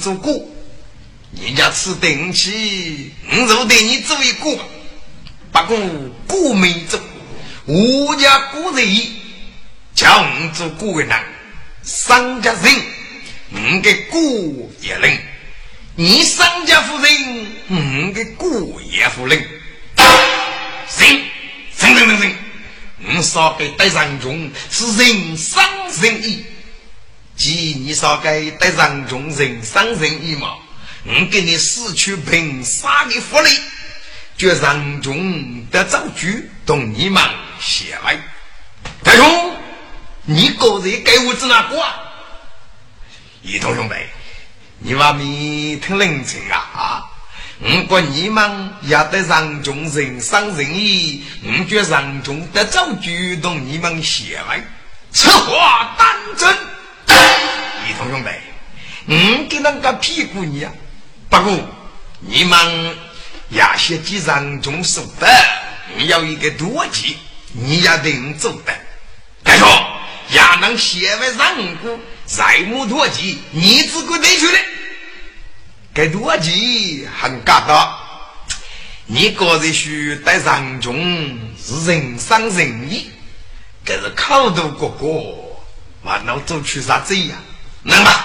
[0.00, 0.32] 做过。
[1.40, 4.58] 人家吃定起，我就对你做一个，
[5.52, 5.78] 不过
[6.26, 6.98] 过没做，
[7.66, 9.06] 我家过人
[9.94, 11.10] 叫我做过人，
[11.82, 12.74] 商家人，
[13.52, 14.20] 我给过
[14.80, 15.18] 一人。
[15.96, 19.44] 你商家夫人，我给姑爷夫人，
[20.88, 21.22] 行
[21.76, 22.34] 行行行行，
[23.16, 25.62] 我说给带上中是人商
[26.00, 26.44] 人义，
[27.38, 30.56] 既你说给带上中人商人义嘛，
[31.04, 33.48] 我给你死去凭啥的福利，
[34.36, 37.22] 就让中的造句同你们
[37.60, 38.18] 写来。
[39.04, 39.56] 大兄，
[40.24, 41.76] 你个人给我指哪个？
[43.42, 43.94] 一同兄弟。
[44.80, 47.04] 你话没听冷清啊？
[47.60, 54.60] 如果你们要得让众人伤人意，我就让众得早主动你们写来。
[55.12, 56.56] 此话当真？
[57.88, 58.28] 一同兄弟，
[59.06, 60.70] 我给那个屁股你啊！
[61.30, 61.58] 不过
[62.20, 62.96] 你们
[63.48, 65.26] 要些几让众手的，
[65.96, 67.16] 你要一个逻辑，
[67.52, 68.74] 你要能做的。
[69.42, 69.66] 再说，
[70.32, 71.98] 要能写为让过。
[72.26, 74.58] 再木多吉，你只管得去了。
[75.94, 77.96] 该多吉很嘎达，
[79.06, 80.94] 你个人需带上中
[81.58, 83.10] 是人商人义，
[83.82, 85.64] 这是考读过过，
[86.02, 87.36] 完了做出啥子呀？
[87.82, 88.24] 那么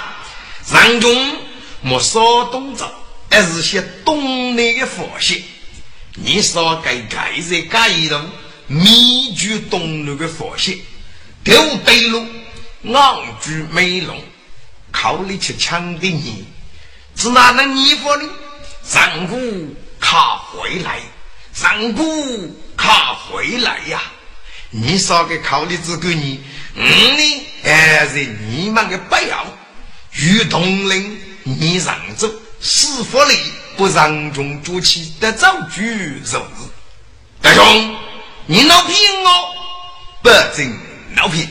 [0.65, 1.37] 上中
[1.81, 2.89] 莫说东走，
[3.29, 5.45] 而是些东南的佛系。
[6.15, 8.29] 你说该盖在盖一栋
[8.67, 10.83] 密居东南的佛系，
[11.43, 11.55] 丢
[11.85, 12.25] 对路。
[12.85, 14.21] 昂居美容，
[14.91, 16.43] 靠你去抢的你，
[17.15, 18.29] 只哪能衣服呢？
[18.83, 20.99] 上古卡回来，
[21.53, 22.03] 上古
[22.75, 24.01] 卡回来呀！
[24.69, 26.43] 你说个靠你只给你，
[26.75, 27.45] 嗯呢？
[27.63, 29.45] 还是你们的不要？
[30.11, 33.35] 与同龄你让走，师傅你
[33.75, 36.45] 不让中主起的早举手
[37.41, 37.95] 大兄，
[38.45, 38.95] 你闹平
[39.25, 39.55] 哦，
[40.21, 40.79] 不准
[41.15, 41.49] 闹平。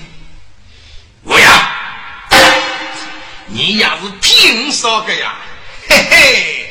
[1.25, 1.73] 我呀，
[3.47, 5.35] 你要是听说个呀，
[5.89, 6.71] 嘿嘿，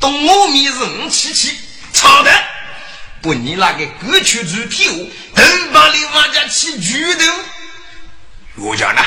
[0.00, 1.56] 东我米人气气，
[1.92, 2.44] 操的，
[3.22, 7.24] 不你那个歌曲主题哦，都把你往家起举头。
[8.62, 9.00] 我讲呢，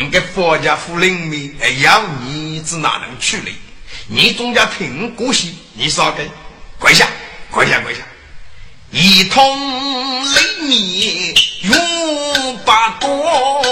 [0.00, 3.52] 你个佛家夫人们，哎呀你子哪能去嘞？
[4.06, 6.26] 你总家听歌戏，你说给，
[6.78, 7.06] 跪下，
[7.50, 8.00] 跪下，跪下，
[8.90, 11.34] 一通雷鸣
[11.64, 13.62] 永八多。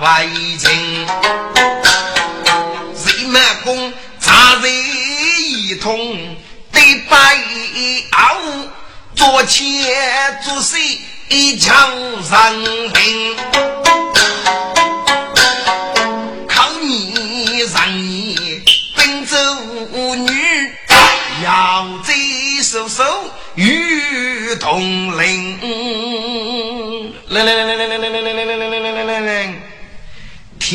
[0.00, 0.26] 外
[0.58, 1.06] 情，
[3.06, 4.72] 人马公查人
[5.42, 6.36] 一通
[6.72, 7.16] 对白
[8.12, 8.36] 傲，
[9.14, 9.62] 做前
[10.44, 10.98] 做谁？
[11.28, 11.72] 一枪
[12.22, 12.52] 上
[12.92, 13.36] 平，
[16.46, 18.62] 靠你让你
[18.94, 19.36] 奔走
[20.16, 20.30] 女，
[21.42, 23.02] 要贼手手
[23.54, 25.58] 与同龄。
[27.28, 28.73] 来来来来来来来来来来来来，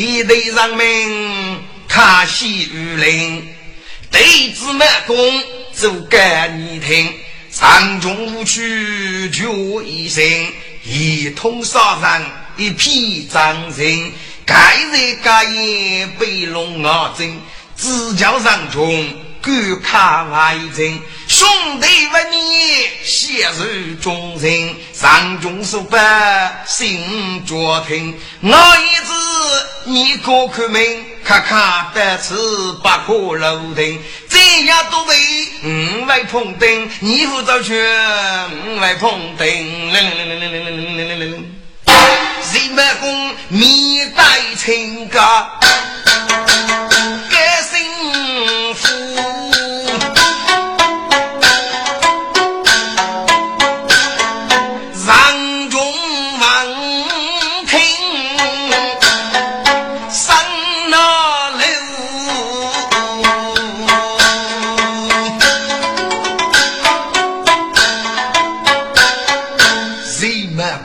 [0.00, 3.42] 一代人民，叹息如林；
[4.10, 4.18] 斗
[4.54, 5.42] 志满弓，
[5.74, 7.12] 足敢你听。
[7.50, 9.44] 上中无区，决
[9.84, 10.22] 一生；
[10.84, 12.22] 一通杀人，
[12.56, 14.12] 一匹张生。
[14.46, 17.38] 盖日盖夜，北龙啊争，
[17.76, 19.06] 只教上穷。
[19.42, 21.48] 敢看外人，兄
[21.80, 22.36] 弟问你，
[23.02, 28.14] 血如忠人，上中数白，心着听。
[28.42, 29.14] 我一子，
[29.84, 30.82] 你过看门，
[31.24, 34.02] 看看得此不可漏听。
[34.28, 35.16] 这样多为
[35.64, 37.80] 五外碰灯，你父责去
[38.66, 39.46] 五外碰灯。
[42.52, 44.22] 人们公面带
[44.58, 45.22] 情感。
[48.74, 48.88] 福，
[55.06, 55.10] 万
[55.70, 55.78] 众
[57.66, 57.78] 听
[60.08, 60.36] 三
[61.58, 61.64] 六，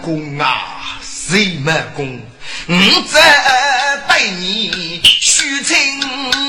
[0.01, 0.99] 功啊？
[1.01, 2.19] 谁没功？
[2.67, 2.73] 我
[3.07, 3.17] 只
[4.07, 5.01] 拜你。
[5.45, 5.75] 须清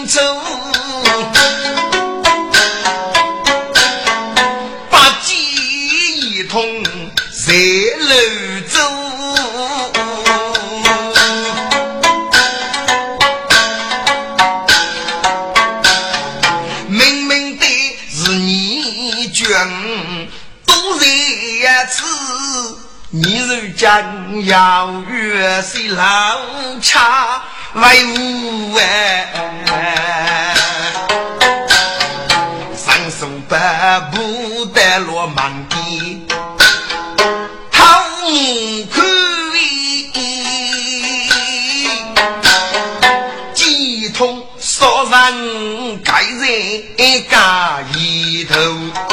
[0.09, 0.19] 楚，
[4.91, 5.35] 把记
[6.31, 7.53] 一同在
[8.01, 8.15] 楼
[8.73, 8.81] 州，
[16.89, 17.67] 明明的
[18.11, 19.47] 是你君
[20.65, 21.05] 都在
[21.91, 22.03] 此。
[23.11, 26.41] 你如今要约谁老
[26.83, 27.43] 恰
[27.77, 29.27] 为无哎，
[32.75, 36.27] 上手百步得落满地，
[37.71, 38.03] 好
[38.91, 39.03] 可
[39.59, 40.11] 以，
[43.53, 49.06] 几通杀人盖人家一头。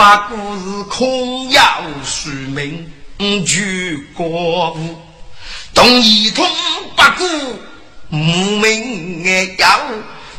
[0.00, 1.62] 把故事空要
[2.02, 2.90] 虚名，
[3.44, 4.98] 举国无
[5.74, 6.48] 动一通
[6.96, 7.24] 八股
[8.08, 9.22] 无名
[9.58, 9.80] 要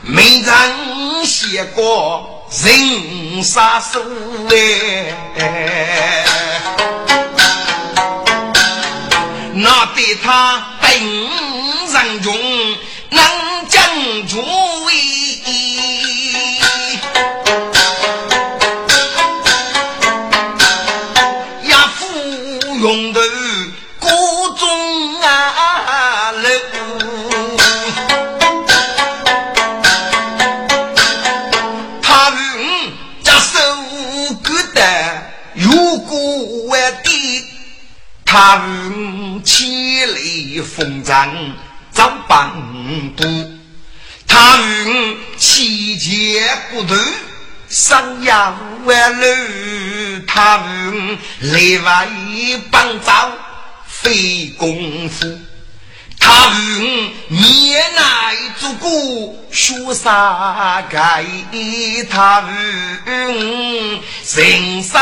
[0.02, 4.02] 没人写过人杀手
[5.38, 6.26] 哎，
[9.54, 12.36] 那得他本人中
[13.12, 13.24] 能
[13.70, 13.80] 讲
[14.28, 14.42] 主
[41.12, 41.54] 风尘
[41.92, 42.50] 早半
[43.18, 43.24] 步，
[44.26, 46.42] 他问七节
[46.72, 46.96] 骨头。
[47.68, 49.26] 上阳万路，
[50.26, 52.08] 他问内外
[52.70, 53.30] 帮造
[53.88, 55.40] 费功夫。
[56.20, 58.90] 他问年来做过
[59.52, 61.26] 学啥改？
[62.10, 64.02] 他问
[64.36, 65.02] 人生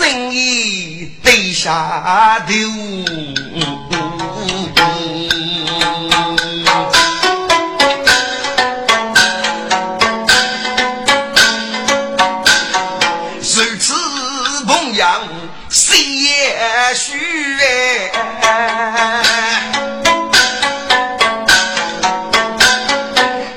[0.00, 3.89] 人意对下头。
[16.94, 17.16] 许
[17.60, 18.10] 哎，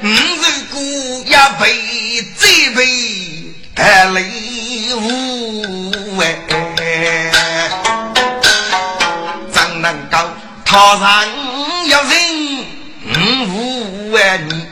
[0.01, 1.63] 五日姑也被
[2.37, 2.85] 这被
[3.75, 6.23] 带礼物哎，
[9.51, 10.17] 怎能够
[10.63, 12.11] 他人要人
[13.49, 14.67] 五万你，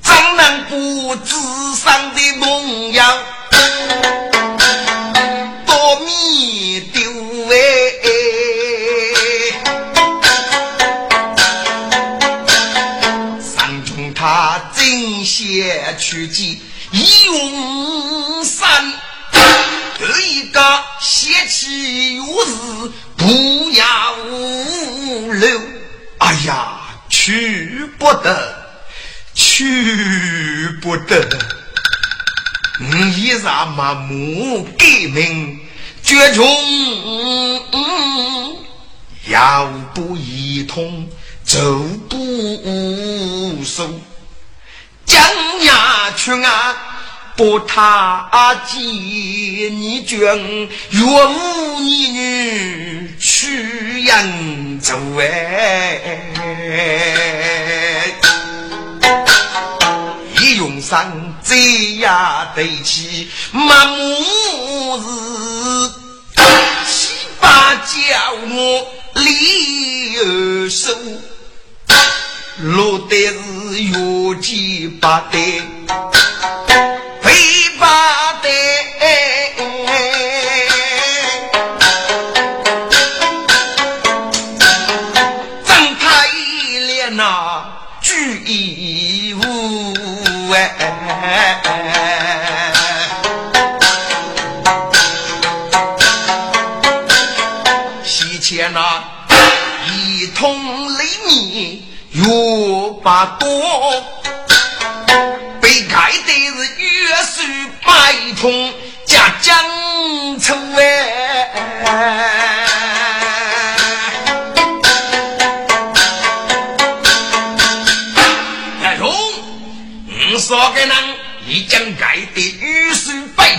[0.00, 1.34] 怎能不智
[1.76, 3.18] 商的梦样？
[21.02, 24.16] 邪气有事不要
[25.32, 25.60] 留。
[26.18, 26.78] 哎呀，
[27.08, 28.56] 去不得，
[29.34, 31.28] 去不得！
[32.78, 35.58] 你一啥麻木革命，
[36.04, 36.46] 绝穷
[39.26, 41.08] 要不一通，
[41.42, 43.90] 走不收。
[45.04, 45.20] 江
[45.64, 46.76] 呀去啊，
[47.34, 48.28] 不他
[48.66, 50.20] 见你君，
[50.90, 56.20] 岳母你女去扬州哎，
[60.40, 61.10] 一用上
[61.42, 61.56] 这
[61.96, 65.04] 呀对起，满目是
[66.86, 70.94] 七八叫我离二手。
[72.60, 75.38] 落得是越级八代，
[90.54, 90.76] 哎，
[98.04, 99.02] 西前那
[99.86, 101.82] 一通雷鸣。
[102.14, 103.48] 又把多，
[105.62, 107.42] 被盖的是月水
[107.82, 107.90] 百
[108.38, 108.70] 通
[109.06, 109.56] 加江
[110.38, 110.82] 出哎。
[111.86, 112.61] 哎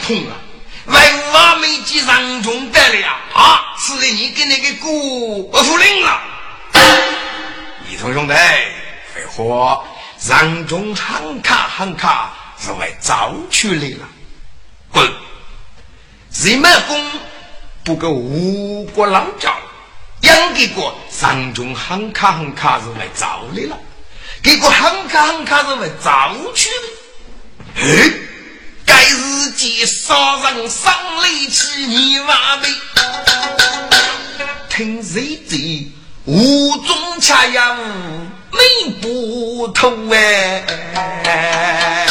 [0.03, 0.35] 水百通了，
[0.87, 0.99] 为
[1.31, 3.73] 我没几上中得了啊！
[3.79, 6.21] 是的，你跟那个姑夫领了。
[7.89, 8.33] 一同兄弟，
[9.13, 9.81] 废话，
[10.27, 14.07] 让中喊卡喊卡是为早去来了。
[14.91, 15.09] 滚！
[16.43, 17.11] 人们公
[17.83, 19.55] 不够五国老教，
[20.21, 23.77] 养给个上中喊卡喊卡是为早来了，
[24.41, 26.87] 给个喊卡喊卡是为早去的。
[27.75, 28.13] 嘿，
[28.85, 32.67] 该日记杀人伤力气，你话没？
[34.69, 35.91] 听谁的？
[36.25, 37.77] 无中恰阳
[38.51, 38.59] 美
[39.01, 42.02] 不透哎，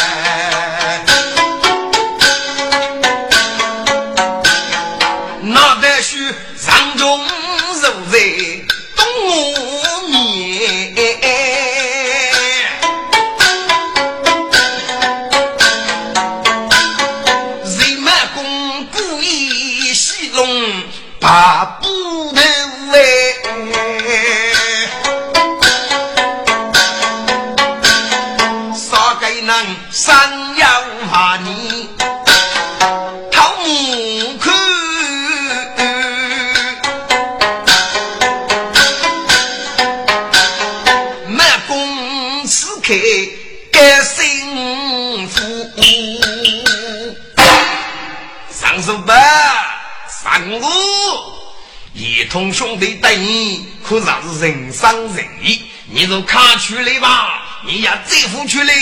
[52.32, 55.66] 同兄弟等你，可算是人上人义。
[55.90, 58.74] 你就卡出来吧，你呀再付出来，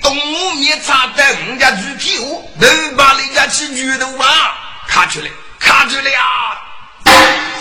[0.00, 4.54] 东吴面差的人家猪皮货，能把人家起举头啊！
[4.88, 5.28] 卡出来，
[5.60, 6.56] 卡出来啊！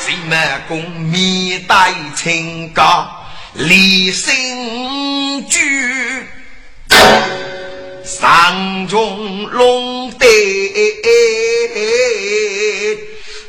[0.05, 3.05] 谁满公面带清高，
[3.55, 5.59] 立心居。
[8.05, 10.25] 上中龙德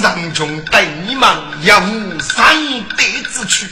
[0.00, 1.28] 五丈中对你们
[1.60, 2.46] 也无上
[2.96, 3.68] 德之躯。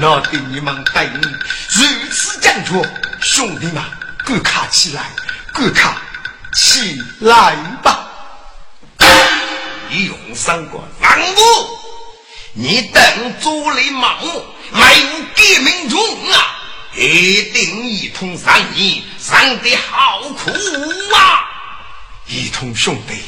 [0.00, 2.84] 那对你们对你如此讲究，
[3.20, 3.80] 兄弟们，
[4.24, 5.12] 各卡起来，
[5.52, 5.96] 各卡
[6.52, 8.08] 起来吧！
[9.88, 11.42] 你用三个让步，
[12.54, 16.00] 你等做了盲目，没有革命中
[16.32, 16.58] 啊！
[16.96, 20.50] 一定一同上你，上的好苦
[21.14, 21.44] 啊！
[22.26, 23.22] 一同兄弟，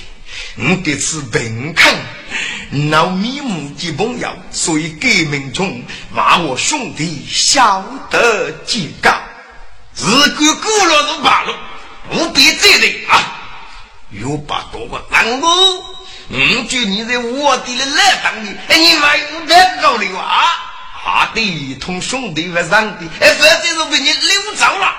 [0.57, 1.95] 你这次平肯。
[2.91, 5.81] 闹面目的朋友，所以革命中
[6.13, 9.09] 骂我兄弟晓得几个，
[9.95, 11.55] 日过过了就罢了，
[12.11, 13.33] 不必责任啊！
[14.11, 15.47] 又把多个让步，
[16.31, 20.47] 嗯，就你在我的来当里，哎，你还有点高的啊？
[21.05, 24.93] 啊，对，一同兄弟和上的，哎，反正是被你溜走了，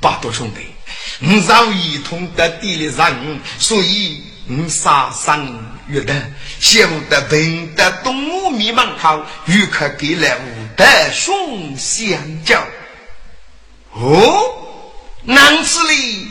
[0.00, 0.60] 八多兄弟，
[1.18, 5.78] 你让一同得地里人，所以你杀生。
[5.88, 6.14] 月的，
[6.60, 12.62] 晓得平得东吴迷茫好，欲可给了吴德兄相交。
[13.92, 16.28] 哦，南此里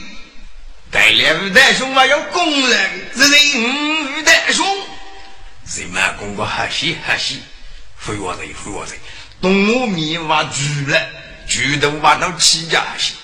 [0.92, 4.66] 带来吴德兄嘛要攻来，这是吴德兄。
[5.66, 7.42] 谁嘛公个哈西哈西，
[8.00, 8.94] 回我这回我这，
[9.42, 11.00] 东吴迷挖住了，
[11.48, 13.16] 住都挖到七家去。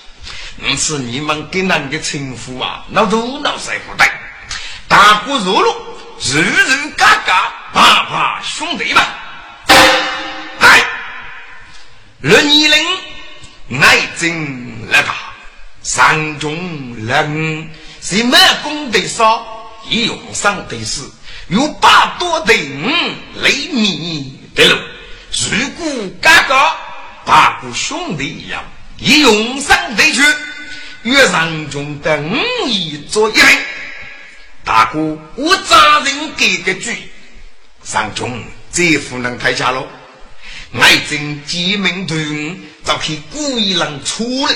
[0.58, 4.06] 因此你们给那个称呼啊，那都闹谁不对？
[4.94, 5.74] 大锅肉肉。
[6.20, 9.04] 日日嘎嘎，爸爸兄弟们，
[10.60, 10.86] 来，
[12.20, 15.12] 六年零，爱真来打，
[15.82, 17.68] 山中人
[18.00, 19.44] 是满功的少，
[19.90, 21.02] 一用上的是
[21.48, 24.76] 有八多的五，雷米的路，
[25.50, 26.76] 如果嘎嘎，
[27.24, 28.62] 八个兄弟一样，
[28.98, 30.22] 一用上的去，
[31.02, 33.44] 岳上中的五亿做一名。
[34.64, 37.10] 大哥，我扎人给个句，
[37.82, 38.42] 上中
[38.72, 39.86] 这副能太假了。
[40.80, 42.18] 爱真鸡鸣团，
[42.82, 44.54] 这批故意人出来，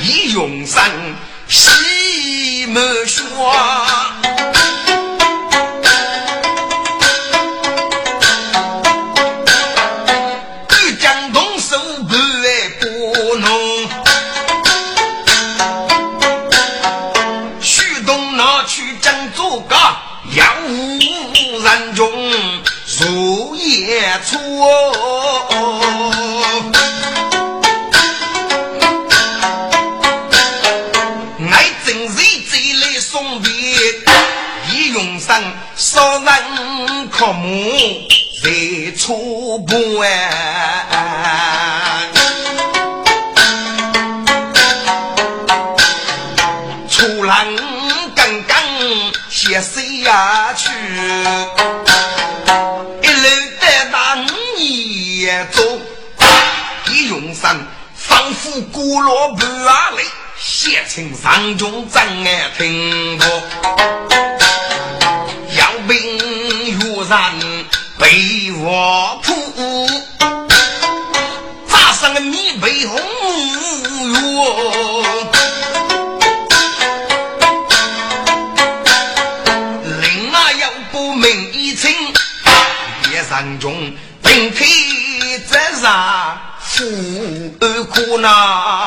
[0.00, 0.88] 一用上
[1.48, 3.06] 西门
[24.24, 25.02] 霜。
[37.22, 37.48] 父母
[38.42, 38.50] 在
[38.98, 40.51] 初步哎，
[60.86, 63.26] 写成上中真爱听过。
[67.98, 69.32] 被我扑，
[71.68, 72.98] 扎上了米背红
[74.12, 75.04] 哟，
[80.00, 81.90] 另外要不明一清，
[83.12, 84.66] 夜山中并非
[85.46, 86.84] 在上富
[87.60, 88.81] 而苦恼。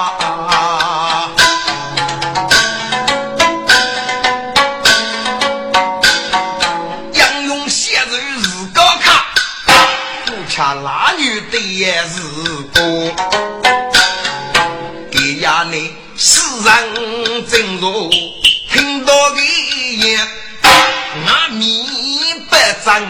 [22.86, 23.02] 不长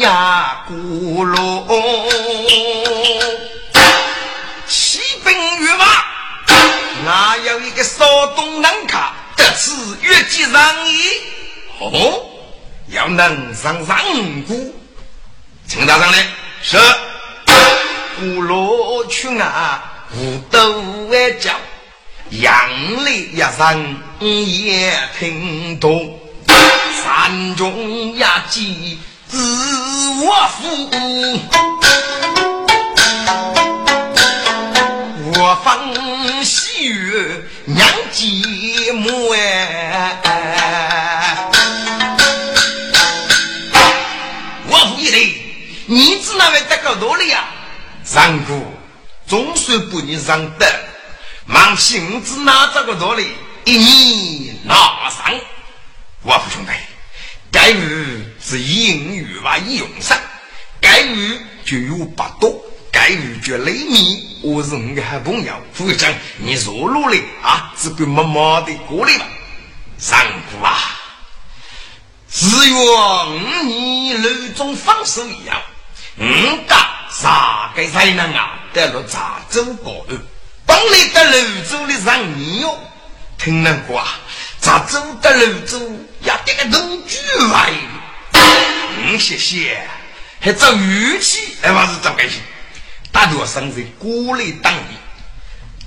[0.00, 1.64] 呀咕噜，
[4.66, 5.86] 骑兵御马，
[7.06, 8.04] 哪有一个少
[8.36, 11.00] 东能卡得此越级上衣？
[11.80, 12.26] 哦，
[12.88, 13.98] 要能上上
[14.46, 14.74] 古，
[15.66, 16.26] 请大上来。
[16.60, 16.76] 是，
[18.18, 21.54] 古罗去啊，无都外叫，
[22.28, 26.20] 杨丽一声也听懂，
[27.08, 29.38] 山中压鸡自
[30.22, 30.90] 我负，
[35.32, 40.18] 我方喜悦娘寂寞哎。
[45.86, 47.46] 你只那位得个道理呀？
[48.04, 48.66] 上古
[49.26, 50.66] 总算不你上得，
[51.46, 53.32] 忙性子拿这个道理，
[53.64, 54.74] 一年拿
[55.08, 55.34] 上。
[56.22, 56.72] 我父兄弟，
[57.50, 59.56] 该鱼是英语吧？
[59.58, 60.18] 一用上，
[60.80, 65.54] 该鱼就有八多，该鱼就雷米，我是你的好朋友。
[65.72, 69.26] 副长，你弱弱的啊，只管默默的过来吧。
[69.98, 70.78] 上古啊，
[72.30, 75.60] 只愿你楼中放手一样。
[76.18, 76.24] 五
[76.68, 76.76] 家
[77.10, 78.58] 啥个才能啊？
[78.72, 80.18] 得了茶州高安，
[80.66, 82.78] 本来得楼中的上你哟，
[83.38, 84.06] 听人话，
[84.60, 85.78] 茶州得泸州
[86.20, 87.16] 也得个农居
[87.50, 87.72] 来。
[88.32, 89.80] 嗯，谢谢，
[90.40, 92.40] 还做玉器，还不是做开心？
[93.10, 94.82] 大多生在锅里当的，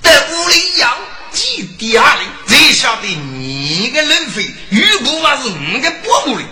[0.02, 0.92] 在屋里养
[1.30, 6.44] 鸡底下里，才晓得你个人费，如果我是你个伯母哩，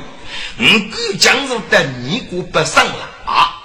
[0.57, 3.57] 你敢讲入得你过不上了啊？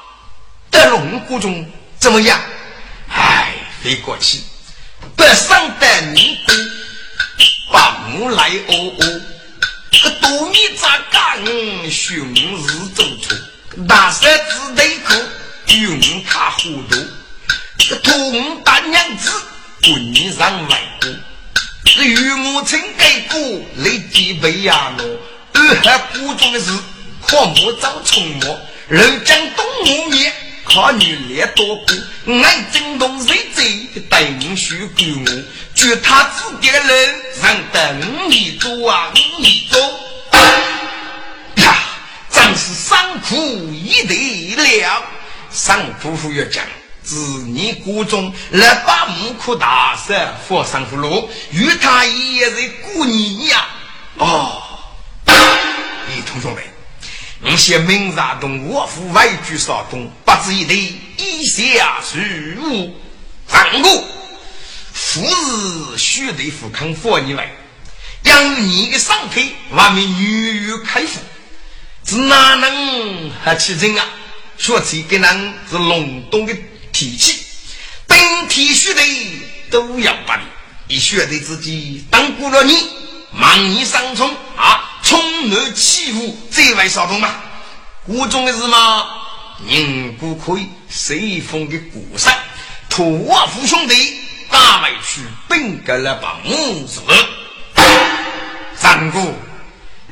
[0.71, 2.39] 在龙骨中怎么样？
[3.09, 4.39] 哎，飞过去，
[5.15, 6.37] 不上得你，
[7.75, 9.21] 把木来哦哦，
[10.01, 11.45] 个多米扎干，
[11.91, 13.35] 熊日走出，
[13.85, 15.13] 大山子内裤，
[15.67, 16.95] 云卡糊涂，
[17.89, 19.29] 个通大娘子，
[19.83, 21.07] 滚上外骨，
[21.89, 25.05] 是玉木青盖骨，立地被压落，
[25.55, 26.71] 二海骨中的是
[27.19, 28.57] 狂魔遭冲魔，
[28.87, 30.31] 人将东木灭。
[30.65, 31.93] 靠女烈多苦，
[32.43, 33.87] 爱惊动谁贼？
[34.09, 35.25] 等须给我，
[35.75, 39.79] 就他自己的人，让等你做啊，你做
[41.63, 41.77] 呀，
[42.31, 43.35] 真是伤苦
[43.71, 45.03] 一对了。
[45.51, 46.65] 上夫妇要讲，
[47.03, 47.15] 子
[47.47, 53.65] 你谷中来把木库大山佛上葫芦，与他也是故你呀。
[54.17, 54.61] 哦，
[55.25, 56.63] 你同学们。
[57.43, 60.77] 一些明察东，我府外居少东，不知一对，
[61.17, 62.17] 以下属
[62.61, 62.95] 物。
[63.47, 64.03] 三个
[64.91, 67.51] 富是须得富康富你来，
[68.23, 71.19] 养你的上腿外面女女开腹，
[72.05, 74.05] 是哪能还起劲啊？
[74.57, 76.53] 说起给人是隆冬的
[76.91, 77.45] 天气，
[78.07, 79.01] 本体须得
[79.69, 82.73] 都要把你，一学得自己当过了你，
[83.31, 87.35] 忙你上冲啊，冲南欺负这位少东嘛，
[88.05, 89.05] 古中的是吗？
[89.59, 92.31] 宁不可以随风的鼓声，
[92.89, 93.95] 托我父兄弟
[94.49, 97.01] 打回去，本该了把母子。
[98.75, 99.19] 三哥，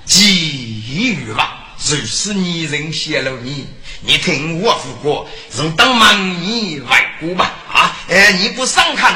[0.06, 3.68] 机遇吧，就是你人泄露你，
[4.02, 7.96] 你听我父过，人当忙你外国吧啊！
[8.10, 9.14] 哎，你不上看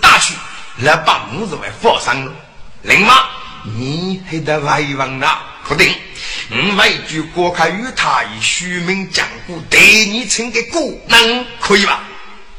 [0.00, 0.34] 大去，
[0.76, 2.32] 那把母子来放上了，
[2.82, 3.14] 另外
[3.64, 5.94] 你还得外望那，确定。
[6.50, 12.02] 我为句国开与他以虚名讲故，对你称个故能可以吧？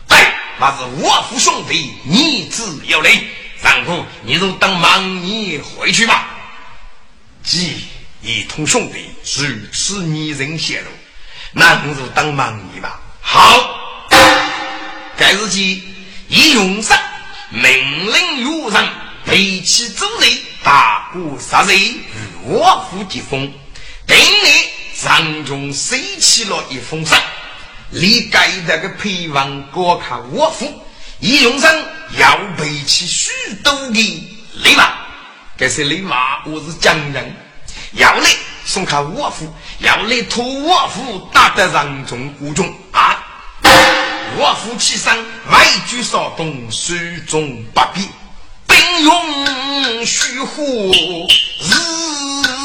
[0.08, 0.18] 对，
[0.60, 3.28] 那是我父兄弟，你自有礼。
[3.62, 6.28] 丈夫，你就当忙你回去吧。
[7.44, 7.86] 既
[8.22, 10.88] 一同兄弟如此拟人泄露，
[11.54, 13.00] 那我就当忙你吧。
[13.22, 14.10] 好，
[15.16, 15.82] 该日起
[16.28, 16.98] 一用上
[17.50, 17.64] 命
[18.12, 18.90] 令有人
[19.26, 20.30] 背起走人，
[20.62, 21.94] 大鼓杀贼，
[22.46, 23.52] 我父结封。
[24.06, 27.18] 等你上中收起了一封信，
[27.90, 30.72] 你该那个陪王国看我府，
[31.20, 31.74] 一用上
[32.18, 33.32] 要背起许
[33.64, 33.94] 多的
[34.54, 34.80] 礼物。
[35.58, 36.10] 这些礼物
[36.46, 37.36] 我是将人，
[37.94, 38.30] 要来
[38.66, 43.20] 送看我府，要来托我府打得上中古中啊！
[44.36, 45.16] 我府起身
[45.50, 46.94] 外举少东，手
[47.28, 48.10] 中不必，
[48.66, 51.76] 兵勇虚虎日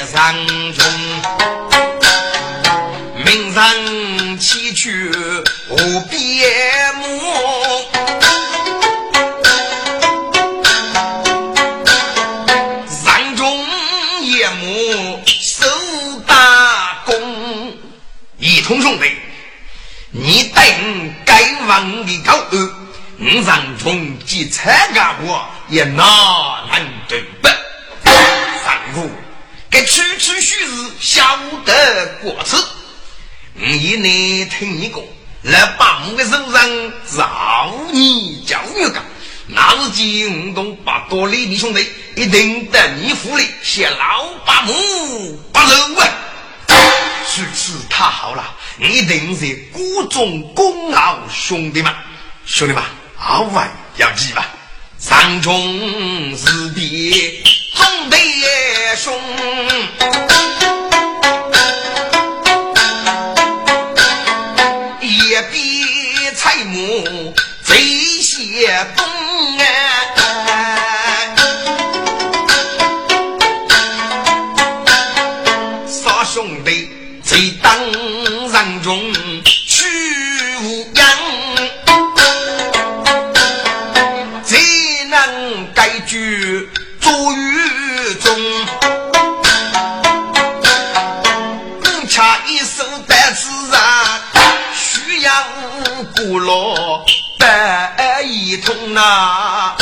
[0.00, 0.34] 哎上
[0.72, 0.84] 中，
[3.24, 5.10] 名人起去
[5.68, 7.10] 无边目。
[18.62, 19.10] 同兄弟，
[20.12, 20.62] 你等
[21.26, 22.72] 该王的高额，
[23.16, 26.06] 你让中及参加我也难
[26.70, 27.48] 能对不？
[28.04, 29.10] 上父，
[29.70, 32.56] 该区区虚日晓得过此。
[33.54, 35.00] 你呢听一个，
[35.42, 39.00] 来把我的手上造你教育个，
[39.46, 44.72] 那是惊动把多里你兄弟一定得你府里写老八母
[45.52, 46.08] 不漏啊！
[47.36, 48.56] 如此太好了。
[48.80, 51.94] 一定是孤中功劳，兄弟们，
[52.46, 52.82] 兄弟们，
[53.18, 53.62] 二位
[53.98, 54.48] 要记吧。
[54.98, 57.42] 上中是弟，
[57.80, 58.16] 中弟
[58.96, 59.18] 兄，
[65.00, 67.74] 一比财母贼
[68.20, 69.06] 些东
[96.22, 97.02] 古老
[97.38, 99.74] 白一通啊。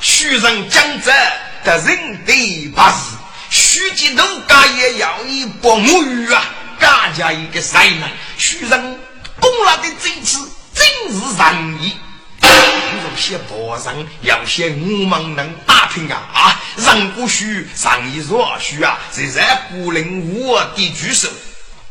[0.00, 1.12] 虚人将者
[1.64, 3.16] 得人得八事，
[3.50, 6.44] 虚极奴家也要以博母语啊！
[6.78, 9.00] 家家一个才能，虚人
[9.40, 10.38] 功劳的这次
[10.74, 11.96] 真是仁义。
[12.42, 16.60] 有些博人有些我们能打听啊啊！
[16.76, 18.98] 人不虚，上一若虚啊！
[19.12, 21.28] 这在不能我的举手，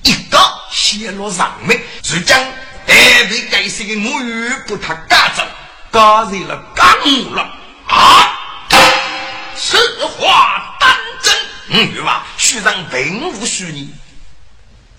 [0.03, 0.39] 一个
[0.71, 2.39] 泄露上面，就将
[2.85, 5.43] 代被该死的母语不他赶走，
[5.91, 7.41] 加入了干木了。
[7.87, 8.33] 啊！
[9.55, 10.89] 此话当
[11.21, 11.33] 真？
[11.69, 12.25] 嗯，对吧？
[12.37, 13.91] 虚让并无虚拟，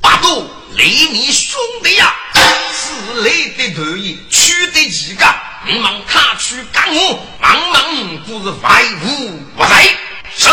[0.01, 5.25] 把大度雷你兄弟呀，是你的头意取得几个？
[5.67, 9.97] 你们他去干我，忙忙不是外无不在，
[10.37, 10.49] 是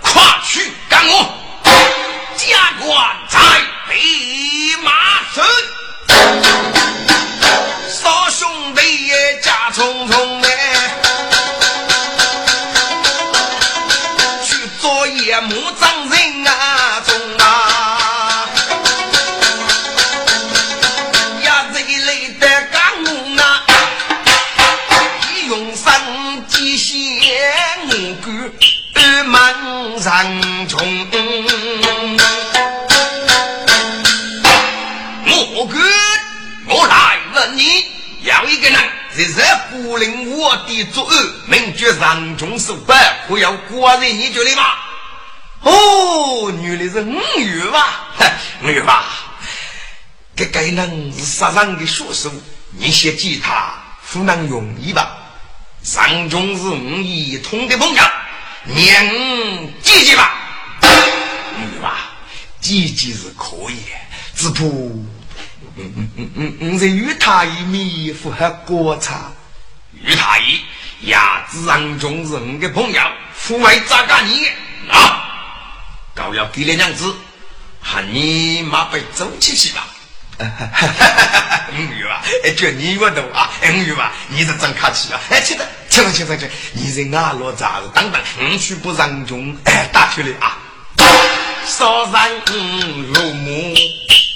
[0.00, 1.34] 快去干我，
[2.36, 3.15] 家官
[40.46, 44.62] 我的作恶，名叫上中手办，我要挂在你这里吗？
[45.62, 48.06] 哦，原来是五月吧？
[48.62, 49.04] 五月吧？
[50.36, 52.30] 这个人是杀人的凶手，
[52.78, 53.74] 你先记他，
[54.12, 55.16] 不能容易吧？
[55.82, 58.02] 上中是五一通的朋友，
[58.66, 60.32] 念记记吧。
[60.80, 62.12] 五月吧，
[62.60, 63.78] 记记是可以，
[64.36, 65.04] 只不。
[65.78, 69.30] 嗯嗯嗯嗯嗯，是与他一米符合国差，
[70.02, 70.60] 与他一
[71.08, 73.00] 牙子上中是我的朋友，
[73.34, 74.46] 父为咋个你
[74.90, 75.22] 啊？
[76.14, 77.14] 高要给了娘子，
[77.80, 79.86] 喊你马背走起去吧。
[80.38, 85.20] 五月啊，哎，叫你我都啊，五月啊，你是真客气啊！
[85.30, 90.58] 哎，去的，去了，去了，去，你在俺罗咋子等等，五去不上中，哎，打出来啊！
[91.66, 92.42] 少人
[93.12, 93.74] 入目。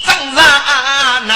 [0.05, 1.27] 正然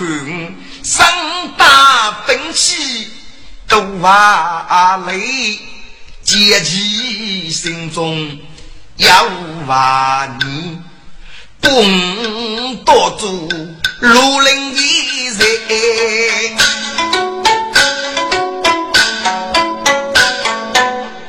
[0.00, 0.08] 他看
[0.82, 1.04] 身
[1.58, 3.06] 打兵器
[3.68, 5.58] 都哇累，
[6.22, 8.38] 阶级心中
[8.96, 9.24] 要
[9.66, 10.78] 哇你，
[11.60, 11.68] 不
[12.82, 13.30] 多做
[13.98, 15.36] 如林一人。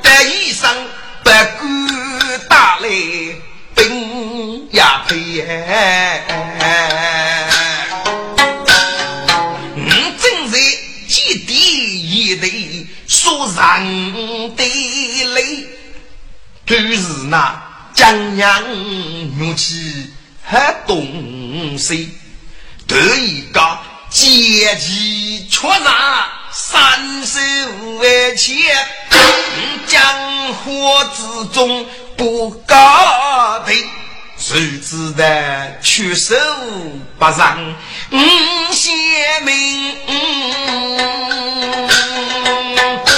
[0.02, 0.74] 得一生
[1.26, 2.88] 不管打来
[3.76, 6.24] 兵呀配耶。
[13.56, 14.64] 人的
[15.34, 15.66] 泪，
[16.66, 17.62] 就是那
[17.94, 18.64] 江洋
[19.38, 20.12] 怒气
[20.46, 22.12] 和东西，
[22.88, 23.78] 得一个
[24.10, 25.86] 阶级确认
[26.52, 27.40] 三手
[28.00, 28.58] 为前，
[29.88, 31.86] 江火之中
[32.18, 33.74] 不高的。
[34.38, 35.24] 谁知道
[35.84, 36.36] 屈手
[37.20, 37.76] 不让
[38.12, 38.18] 五
[38.74, 38.92] 贤
[39.44, 39.96] 明？
[42.78, 43.11] 阿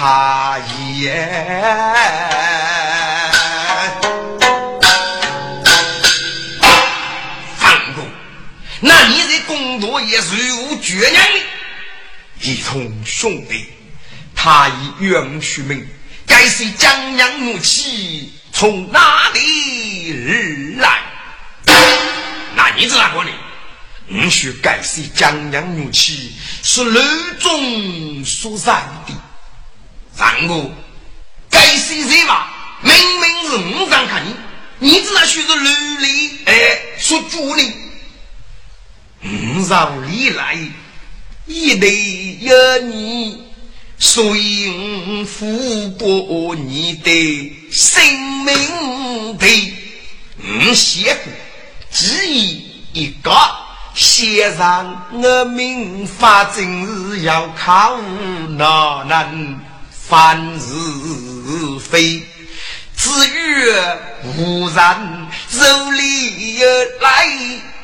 [0.00, 0.56] 他
[0.94, 1.28] 言。
[7.56, 8.04] 放过，
[8.80, 11.40] 那你在工作也是有倔强的，
[12.42, 13.66] 一同兄弟，
[14.36, 15.84] 他已远去命，
[16.24, 18.34] 该是江洋怒气。
[18.52, 21.00] 从哪里而来？
[22.54, 23.30] 那你是哪个呢？
[24.06, 27.02] 你须改写江洋怒气是楼
[27.40, 29.12] 中所染的。
[30.18, 30.68] 三哥，
[31.48, 32.52] 改写谁吧？
[32.82, 34.34] 明明是五张看你，
[34.80, 36.54] 你知道须是楼里哎
[36.98, 37.62] 说主呢。
[39.22, 40.58] 五张里来，
[41.46, 43.44] 一对有你。
[44.00, 48.00] 所以，我付过你的生
[48.44, 49.74] 命的，
[50.66, 51.32] 我写过，
[51.92, 53.32] 只一一个，
[53.94, 57.96] 写上我民法正是要靠
[58.50, 59.60] 哪能
[60.08, 60.66] 凡是
[61.78, 62.22] 非？
[62.96, 63.70] 至于
[64.36, 64.76] 无人
[65.48, 65.58] 手
[65.92, 66.62] 里
[67.00, 67.26] 来，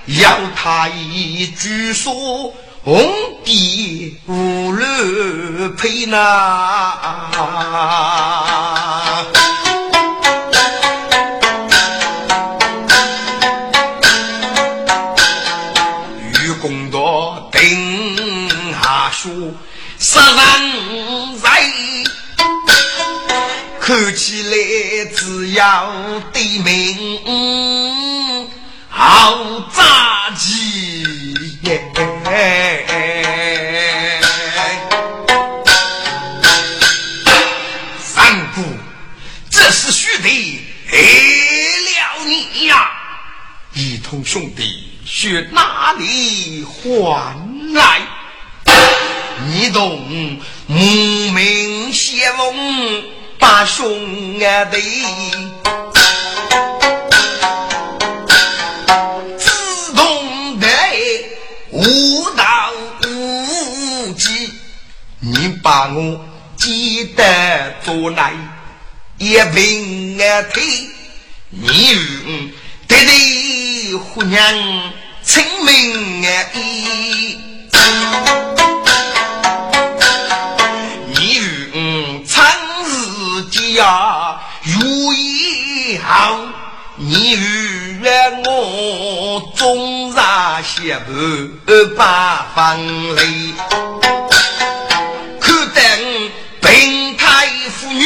[0.06, 2.52] 要他一句说。
[2.84, 6.92] 红地无路配那，
[23.87, 24.57] 看起来
[25.14, 25.92] 只要
[26.33, 28.49] 对命
[28.88, 31.05] 好扎鸡。
[38.01, 38.62] 三姑，
[39.51, 42.90] 这是须得害了你呀！
[43.75, 47.37] 一同兄弟，去哪里还
[47.75, 48.01] 来？
[49.47, 50.81] 你懂母
[51.33, 53.05] 命先翁
[53.44, 53.87] 把兄
[54.38, 54.46] 弟。
[61.70, 64.50] 无道无忌，
[65.20, 66.24] 你把我
[66.57, 68.33] 记得做来
[69.18, 70.62] 一平安腿，
[71.50, 72.54] 你与
[72.88, 74.40] 爹爹姑娘
[75.22, 77.38] 亲命啊意，
[83.74, 86.38] 日家如意好，
[86.96, 88.00] 你与
[88.46, 90.14] 我终日。
[90.62, 92.78] 下半八方
[93.16, 93.52] 里，
[95.40, 98.04] 可等平台妇女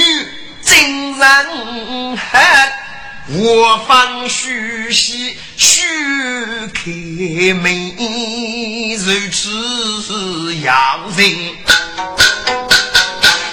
[0.62, 2.72] 真人汉，
[3.28, 5.83] 我方虚席须
[6.72, 6.90] 开
[7.61, 7.94] 门，
[8.96, 11.57] 如此要人，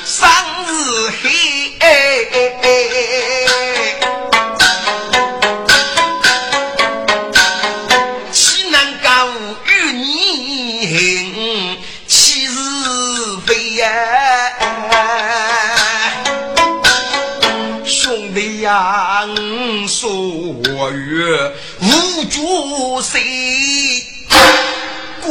[0.05, 0.31] 三
[0.65, 1.54] 日黑。
[18.65, 23.64] 杨素月无主谁？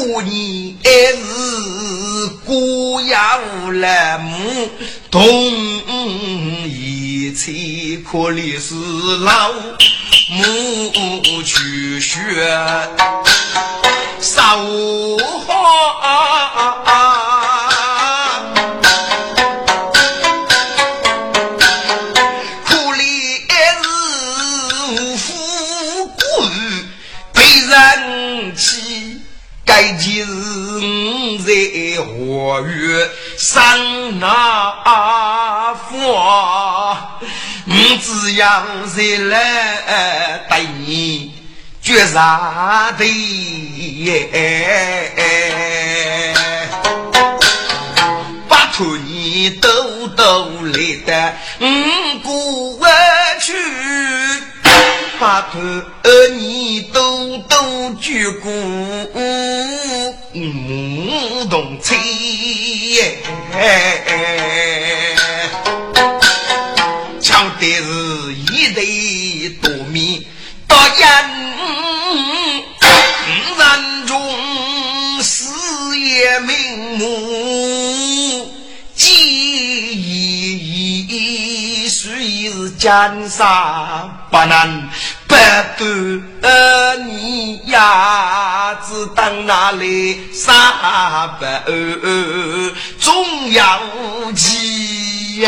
[0.06, 3.40] 过年是过要
[3.72, 4.68] 来母，
[5.10, 5.24] 同
[6.66, 8.74] 一起可怜是
[9.24, 9.50] 老
[10.28, 10.92] 母
[11.42, 12.46] 去学
[14.20, 14.58] 烧
[15.46, 17.23] 花。
[29.74, 30.24] 该今日
[31.42, 31.50] 在
[32.04, 33.60] 何月上
[34.20, 36.96] 那佛？
[37.64, 38.62] 你只要
[38.94, 41.34] 在来对你
[41.82, 43.02] 绝杀的，
[48.48, 49.68] 拜托你多
[50.16, 52.32] 多来的，嗯，过
[52.78, 52.84] 去。
[55.24, 58.44] 把头儿你都都鞠躬，
[60.34, 61.96] 唔动气，
[67.22, 70.22] 抢的是一对多面
[70.66, 71.02] 大眼，
[73.56, 74.12] 人中
[75.22, 77.06] 死也瞑目，
[82.84, 83.46] 江山
[84.30, 84.88] 不能。
[86.42, 90.54] 呃，你呀，只当哪里三
[91.40, 93.80] 百二，总要
[94.34, 95.42] 记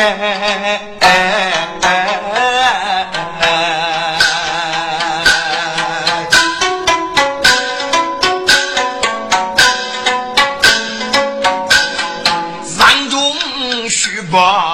[12.76, 13.36] 上中
[13.90, 14.65] 须把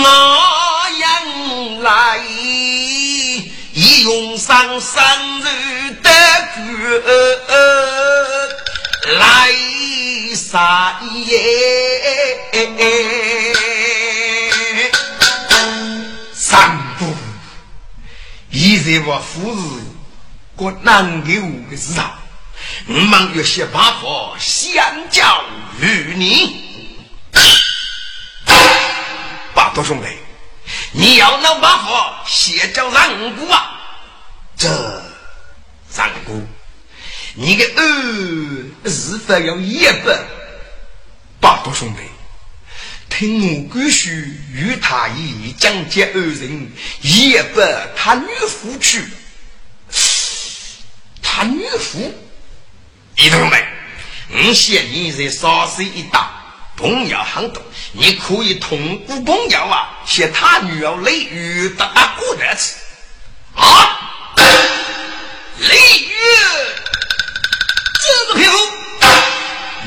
[0.00, 2.18] 我迎来，
[3.72, 5.00] 一用上生
[5.40, 6.10] 日的
[6.54, 6.58] 歌
[9.18, 9.50] 来
[10.34, 11.34] 杀耶，
[16.32, 17.06] 三步，
[18.52, 19.60] 现在我夫子
[20.54, 22.12] 过难给我的市场。
[22.86, 24.74] 我们有些办法相
[25.10, 25.42] 交
[25.80, 26.64] 于你，
[29.54, 30.08] 八多兄弟，
[30.90, 33.80] 你要能办法先交人骨啊！
[34.56, 34.68] 这
[35.88, 36.44] 三姑，
[37.34, 40.18] 你的儿是否要一百？
[41.40, 42.00] 八多兄弟，
[43.08, 44.10] 听我姑须
[44.52, 46.72] 与他一讲解二人。
[47.02, 49.04] 一百，他女夫去，
[51.22, 52.12] 他女夫。
[53.14, 53.64] 弟兄们，
[54.32, 56.32] 我嫌你在沙水一打，
[56.76, 57.62] 朋友很多，
[57.92, 62.74] 你可以通过朋友啊，写他女儿雷雨打打过来吃
[63.54, 64.34] 啊！
[65.58, 66.12] 雷雨，
[68.00, 68.56] 这个皮肤，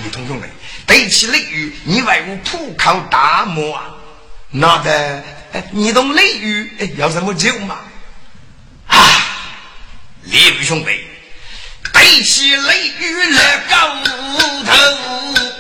[0.04, 0.50] 女同学们，
[0.86, 3.86] 对起雷雨，你为我普靠大漠啊？
[4.50, 5.24] 那的，
[5.72, 7.78] 你懂雷雨要什么酒吗？
[8.88, 8.98] 啊，
[10.24, 11.08] 雷雨兄弟。
[11.94, 13.76] 背起雷雨来高
[14.66, 15.51] 头，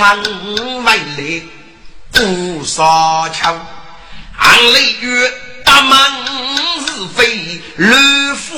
[0.00, 1.42] 偷仓外来
[2.10, 3.54] 不烧桥，
[4.38, 5.30] 俺雷月
[5.62, 5.98] 大门
[6.86, 8.56] 是非乱佛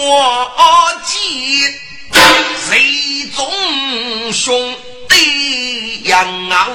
[1.05, 1.64] 记，
[2.70, 4.76] 谁中兄
[5.09, 6.68] 弟养啊？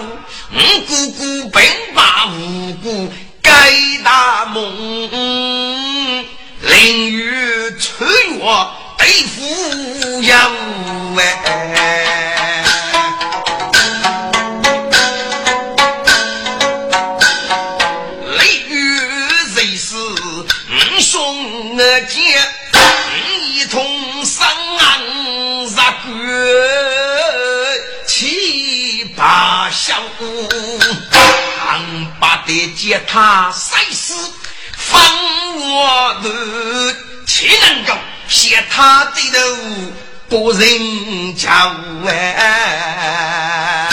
[0.51, 1.63] 我姑姑本
[1.95, 3.09] 把无辜
[3.41, 3.71] 改
[4.03, 6.25] 大梦，
[6.61, 8.43] 淋雨穿越
[8.97, 10.35] 对付妖
[11.17, 11.23] 哎，
[29.71, 30.49] 小五，
[31.67, 34.13] 俺把得接他赛死，
[34.75, 35.01] 放
[35.59, 36.95] 我的
[37.25, 37.93] 岂能够
[38.27, 39.37] 写他的头
[40.29, 41.49] 不人教
[42.07, 43.89] 哎？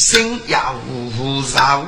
[0.00, 1.84] 得心要无扰，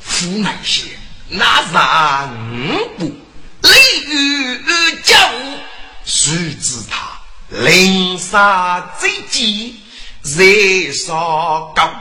[0.00, 0.82] 夫那些
[1.28, 3.16] 那让步，
[3.62, 3.70] 雷
[4.08, 4.60] 雨
[5.04, 5.16] 叫，
[6.04, 9.80] 谁知他灵杀最急，
[10.24, 11.94] 热烧高，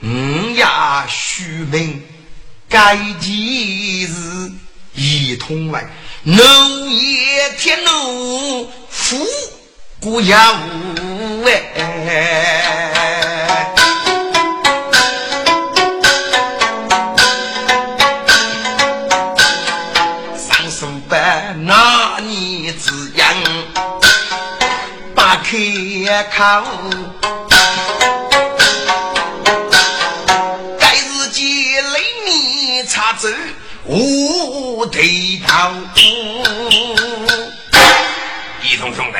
[0.00, 2.02] 五呀虚名，
[2.66, 4.50] 该几日
[4.94, 5.86] 一通来，
[6.22, 6.42] 怒
[6.88, 9.26] 也天怒夫。
[10.02, 10.36] 孤要
[11.46, 11.62] 哎，
[20.36, 23.28] 上书本那你字样，
[25.14, 25.56] 把开
[26.36, 26.64] 口，
[30.80, 33.28] 该日记雷米查走
[33.86, 35.70] 无对头，
[38.64, 39.18] 一同兄弟。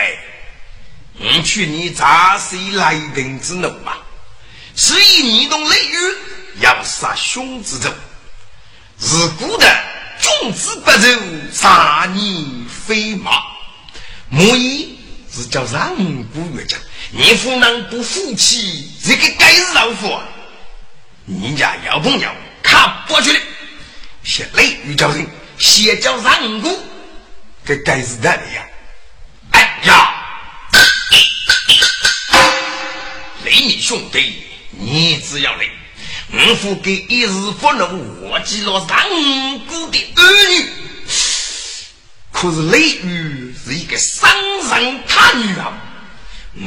[1.32, 3.94] 你去你砸谁来人之怒嘛？
[4.76, 5.96] 是以你动雷雨
[6.60, 7.90] 要杀兄之仇，
[9.00, 9.66] 是古的
[10.20, 11.08] 君子不走
[11.50, 13.30] 杀你飞马，
[14.28, 14.98] 莫以
[15.34, 15.96] 是叫让
[16.34, 16.78] 古越讲，
[17.10, 20.20] 你夫能不服气，这个该死老虎，
[21.24, 22.30] 你家要朋友
[22.62, 23.40] 看不去了，
[24.22, 25.26] 写雷雨叫人，
[25.56, 26.78] 写叫让古，
[27.64, 28.66] 这该死的呀！
[33.60, 35.68] 你兄弟，你只要来。
[36.32, 38.96] 我夫给一日不能忘记了上
[39.68, 40.70] 古的儿女，
[42.32, 44.30] 可是雷雨是一个伤
[44.70, 45.72] 人他女啊！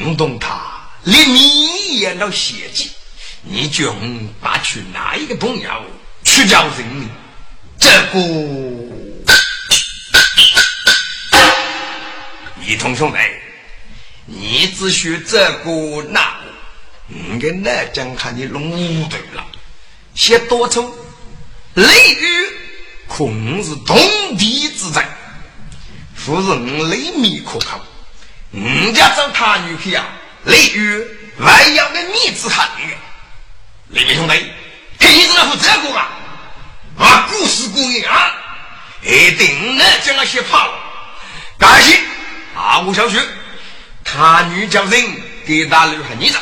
[0.06, 0.62] 我懂他
[1.04, 2.92] 连你也能写记，
[3.42, 4.00] 你叫我
[4.40, 5.70] 把去哪一个朋友
[6.24, 7.10] 去叫人？
[7.80, 8.20] 这个，
[12.56, 13.18] 你同兄弟，
[14.26, 16.36] 你只需这个那，
[17.08, 19.46] 你跟那讲看你弄对了。
[20.16, 20.96] 先多抽，
[21.74, 22.28] 雷雨
[23.08, 23.98] 恐是通
[24.38, 25.06] 敌之灾。
[26.16, 27.80] 夫人雷米可靠，
[28.50, 30.08] 你家找他女婿啊，
[30.46, 31.06] 雷雨
[31.40, 32.84] 还要个米子汉的。
[33.90, 34.34] 雷米兄弟，
[34.98, 36.10] 看你怎么负责过啊？
[36.98, 38.32] 啊，故事故言啊，
[39.04, 40.74] 一定能将那些跑。
[41.60, 42.00] 感谢
[42.56, 43.22] 啊，吴小雪，
[44.04, 45.06] 他女叫人
[45.46, 46.38] 给他留下你子，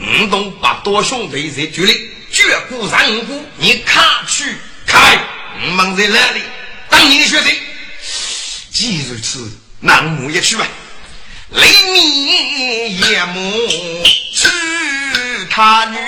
[0.00, 2.10] 五东把多兄弟在局里。
[2.32, 3.44] 绝不让步！
[3.56, 4.54] 你看去
[4.86, 5.18] 开，
[5.72, 6.40] 忙在哪里？
[6.88, 7.52] 当你的学生。
[8.70, 10.64] 既如此，那我也去吧。
[11.50, 13.68] 雷米也母
[14.32, 14.48] 娶
[15.50, 15.98] 他女，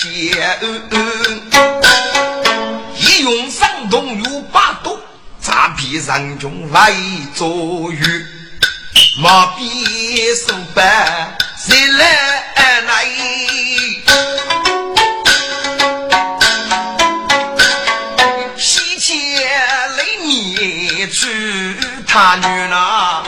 [0.00, 0.08] 爱些，
[2.96, 4.98] 一用山东有八度，
[5.42, 6.90] 咋比人中来
[7.34, 8.26] 做鱼？
[9.22, 12.06] 马比手板谁来
[12.86, 13.04] 来？
[18.56, 19.18] 西迁
[19.96, 21.76] 雷米去
[22.06, 23.19] 他女那。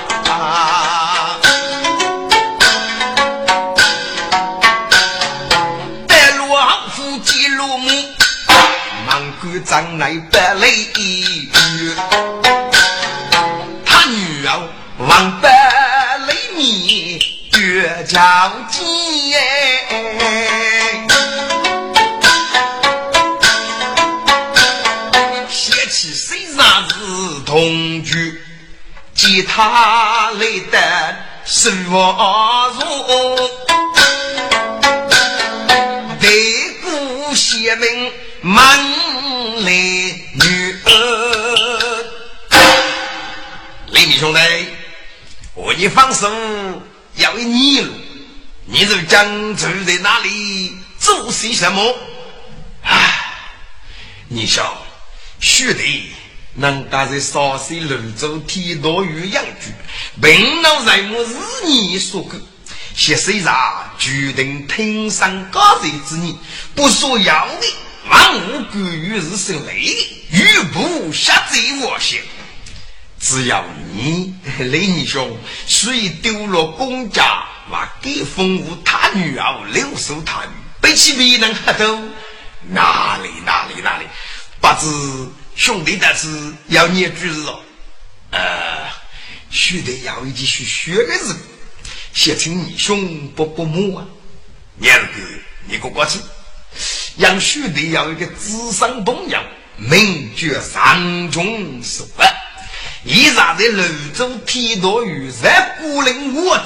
[29.55, 33.37] 他来的是我如，
[36.19, 38.81] 对古写名满。
[39.65, 42.05] 雷女儿，
[43.89, 44.41] 雷米兄弟，
[45.55, 46.27] 我你放手
[47.17, 47.93] 要一你路，
[48.65, 51.95] 你这将住在哪里做些什么？
[52.83, 53.13] 唉，
[54.29, 54.75] 你想，
[55.39, 56.11] 兄弟
[56.55, 59.73] 能干在沙溪泸州天道园养居，
[60.21, 62.39] 平老人我日你所过，
[62.95, 63.55] 现虽然
[63.99, 66.37] 决定天上高人之年，
[66.75, 67.67] 不说要的。
[68.11, 69.75] 万物归于是生雷，
[70.31, 72.21] 雨不下在我心。
[73.21, 80.51] 只要你 雷尼兄虽丢了公家，把给封物他女儿留守他女，
[80.81, 81.97] 背起别人黑头，
[82.69, 84.07] 哪里哪里哪里？
[84.61, 86.29] 不知兄弟的是
[86.69, 87.61] 要你句子哦。
[88.31, 88.89] 呃，
[89.51, 91.37] 须得要一句学学的字，
[92.13, 94.07] 写成你兄伯伯母啊。
[94.77, 95.19] 念个，
[95.67, 96.19] 你给我过去。
[97.19, 99.39] 让须得要一个智商朋友，
[99.77, 102.25] 名绝上中手啊！
[103.05, 103.85] 一扎在泸
[104.17, 106.65] 州天道与在孤零我的，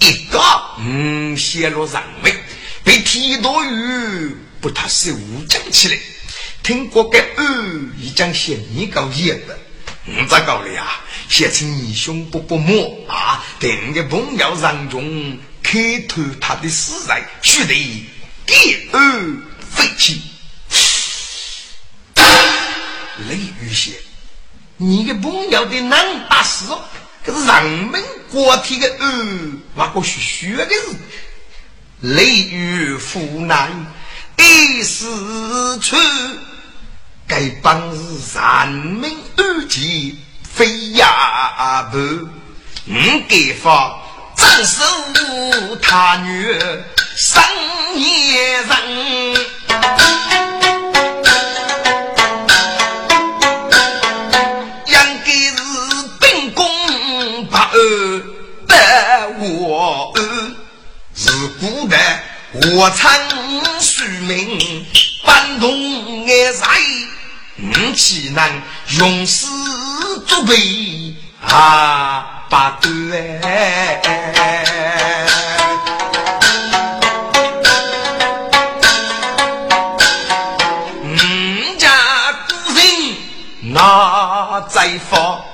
[0.00, 0.38] 一个
[0.80, 2.34] 嗯泄露上位，
[2.84, 5.10] 被天道园不他手
[5.48, 5.96] 讲起来。
[6.62, 7.44] 听过个二
[7.98, 9.58] 已将嫌你搞野的，
[10.06, 11.00] 嗯咋搞的呀？
[11.28, 13.42] 写成你兄不不摸啊！
[13.58, 17.74] 等个朋友上中开脱他的死在，须得
[18.46, 19.36] 第二。
[19.74, 20.20] 废气，
[23.26, 23.94] 雷雨仙，
[24.76, 26.66] 你个朋友的难打死，
[27.24, 29.24] 可是人们国体的呃，
[29.74, 30.94] 那个是学的是，
[32.00, 33.86] 雷雨湖南
[34.36, 35.06] 一时
[35.80, 35.96] 出，
[37.32, 43.98] 该帮是人民二级非呀不，唔给发
[44.36, 44.84] 斩首
[45.80, 46.54] 他女
[47.16, 47.42] 生
[47.96, 48.68] 野人。
[62.74, 63.10] 我称
[63.80, 64.86] 书名，
[65.24, 67.01] 搬动爱才，五
[67.94, 68.62] 岂能
[68.98, 69.46] 用死
[70.26, 70.56] 作备
[71.46, 72.44] 啊？
[72.48, 72.92] 八断。
[81.02, 81.06] 五
[81.78, 81.88] 家
[82.48, 82.84] 古人
[83.72, 85.44] 那在佛，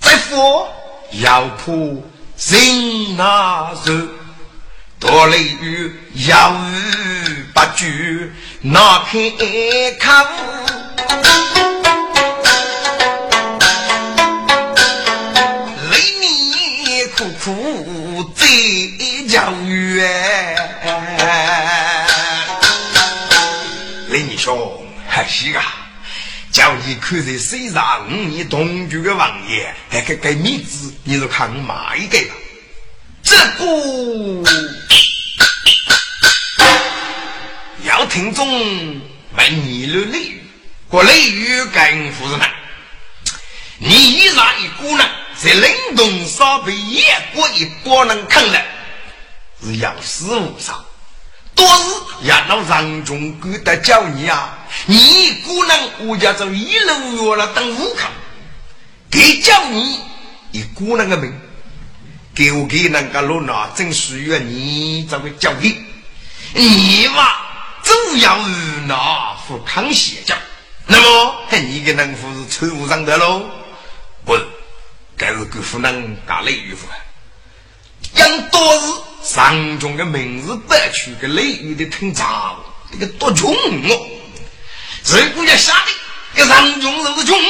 [0.00, 0.68] 在佛
[1.12, 4.08] 要破人那人。
[4.98, 9.32] 多雷雨，要雨不惧，哪片
[9.98, 10.24] 看
[15.90, 18.46] 雷你苦苦在
[19.28, 20.00] 教育
[24.08, 25.62] 雷你兄，还是啊，
[26.50, 32.34] 叫你看在身上，你同居的王爷，还给给面子，你就看哪一个吧。
[33.22, 33.64] 这个
[37.84, 38.46] 要听众
[39.36, 40.41] 问你了雷
[40.92, 42.46] 雨，过雷雨跟夫人们，
[43.78, 47.02] 你依然一姑娘在冷冻烧被野
[47.34, 48.62] 过一波能看了，
[49.64, 50.84] 是要死无少。
[51.54, 58.10] 多日也老让中国的叫你啊，你一姑娘我家走一路月了等五康，
[59.10, 59.98] 给叫你
[60.50, 61.32] 一姑娘的命。
[62.34, 65.84] 给我给那个罗那真需要你这个教育，
[66.54, 67.28] 你嘛
[67.82, 68.38] 主要
[68.86, 70.34] 那副康熙教，
[70.92, 73.46] 那么你给能副是错误上的喽？
[74.26, 74.38] 不，
[75.16, 76.86] 该是给湖南打雷雨夫，
[78.14, 82.62] 因多是上中的明日北区的雷雨的听长，
[82.92, 84.06] 这个多穷哦！
[85.06, 85.92] 如果要下的，
[86.34, 87.40] 给上中就是穷，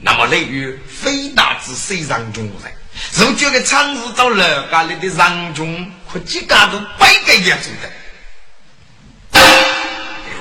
[0.00, 2.70] 那么雷雨非大之谁上中人？
[3.14, 9.40] 如觉得长日到楼家里的人中和几家都百个月走的，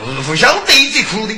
[0.01, 1.33] 我不晓得这苦的，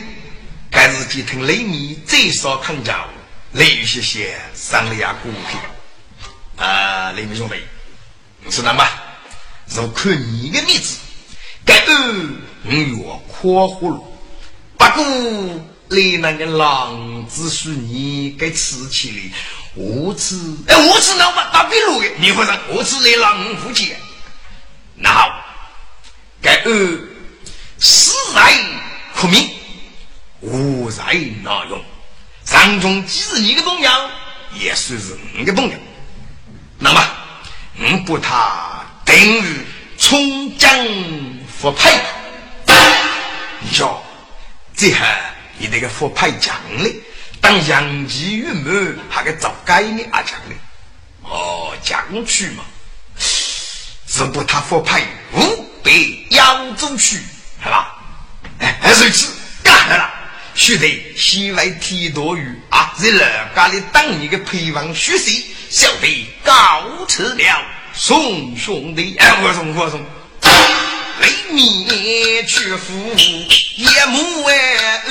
[0.71, 3.05] 该日记听雷米最少看家
[3.51, 5.57] 雷雨些些上了牙骨皮
[6.55, 7.55] 啊，雷米兄弟，
[8.49, 8.87] 知道吗？
[9.67, 10.97] 如看你的面子，
[11.65, 12.13] 该二
[12.65, 12.95] 五月
[13.27, 14.01] 阔活了，
[14.77, 19.33] 不过你那个狼子是你该吃起的。
[19.73, 20.35] 我吃，
[20.67, 23.97] 哎，我吃老板打比路的，你会说我吃来狼虎节？
[24.95, 25.29] 那好，
[26.41, 26.99] 该二
[27.79, 28.53] 死来
[29.15, 29.49] 可命，
[30.41, 31.03] 无在
[31.43, 31.83] 那用。
[32.45, 33.91] 上中既是你的朋友，
[34.53, 35.77] 也算是你的朋友。
[36.77, 37.01] 那么，
[37.79, 39.65] 我把他等于
[39.97, 40.75] 冲江
[41.59, 42.03] 复派。
[43.61, 44.03] 你说，
[44.75, 44.97] 这下
[45.57, 47.01] 你那个复派奖励？
[47.39, 50.55] 当杨吉玉满，还给找该你阿强的
[51.23, 52.63] 哦，将去嘛，
[53.17, 55.01] 是不他佛派
[55.33, 55.91] 五百
[56.29, 57.17] 扬州去，
[57.63, 57.95] 是吧？
[58.59, 59.40] 哎，还是此干了，
[60.53, 62.93] 须得西外提多雨啊！
[62.97, 63.25] 在老
[63.55, 70.05] 家里当你的陪王学习，小弟告辞了，宋兄弟，哎，我送我送，
[71.21, 71.87] 为民
[72.45, 73.15] 去赴
[73.77, 75.01] 夜幕哎。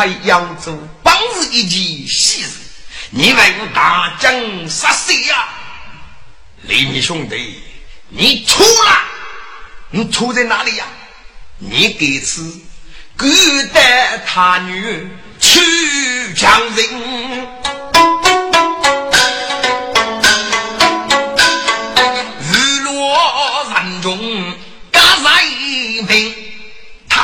[0.00, 2.48] 派扬州帮日一件喜事，
[3.10, 4.32] 你为我大将
[4.66, 5.46] 杀谁呀？
[6.62, 7.60] 李密兄弟，
[8.08, 9.02] 你错了，
[9.90, 10.86] 你错在哪里呀？
[11.58, 12.62] 你给此
[13.14, 13.26] 勾
[13.74, 15.06] 带他女
[15.38, 17.48] 去强人。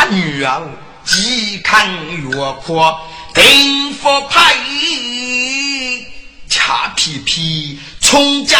[0.08, 0.62] 女儿
[1.58, 3.00] 看越阔，
[3.34, 4.56] 定佛派
[6.48, 8.58] 恰皮皮冲江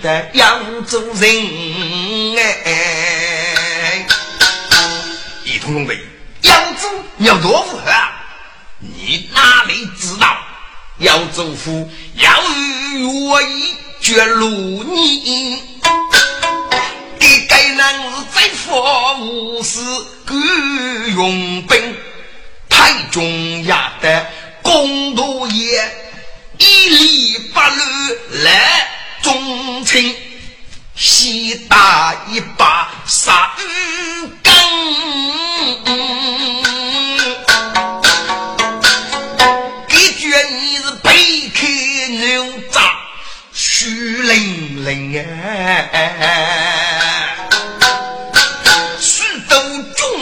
[0.00, 4.06] 的扬州人哎！
[5.44, 5.98] 一通兄弟，
[6.42, 8.12] 扬州要多富啊！
[8.78, 10.36] 你哪里知道？
[10.98, 12.30] 扬州府要
[13.06, 14.48] 我一绝路
[14.82, 15.62] 你。
[17.18, 19.80] 给该男儿在佛无事，
[20.24, 20.36] 敢
[21.14, 21.96] 用兵，
[22.88, 24.26] 太中压的
[24.62, 25.92] 公道也，
[26.56, 27.84] 一礼八路
[28.42, 28.88] 来
[29.20, 30.16] 忠臣，
[30.96, 33.50] 西打一把杀
[34.42, 34.54] 根，
[39.86, 41.68] 给觉你是背开
[42.08, 42.90] 牛杂，
[43.52, 46.24] 虚灵灵哎。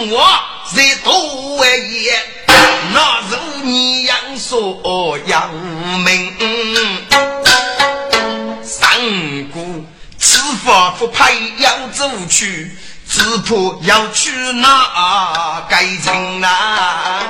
[0.09, 0.25] 我
[0.73, 2.14] 在多也，
[2.97, 5.53] 那如你养说养
[6.03, 6.33] 命，
[8.65, 8.99] 三
[9.53, 9.85] 姑
[10.19, 12.75] 此法不派扬州去，
[13.07, 17.21] 只怕要去那该城啊！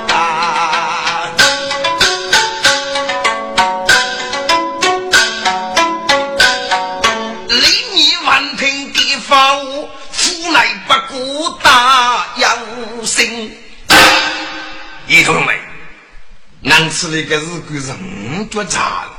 [16.67, 19.17] 难吃的个日子是五脚茶了。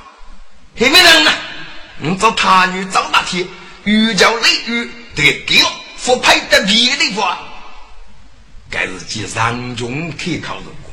[0.79, 1.33] 还没人呢，
[1.99, 3.49] 你找他女找大天，
[3.85, 5.73] 欲叫雷雨得给了，
[6.05, 7.39] 不配得别的话。
[8.71, 10.93] 该是继上中可靠人物。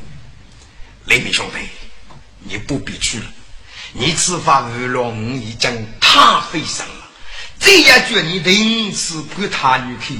[1.03, 1.59] 雷明兄弟，
[2.39, 3.25] 你不必去了，
[3.91, 6.93] 你此番二龙已经太费神了。
[7.59, 10.17] 这也觉你临时不他女去，